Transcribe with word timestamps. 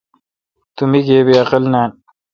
تو 0.75 0.83
مے°گیبی 0.91 1.33
عقل 1.43 1.63
نان۔ 1.73 1.89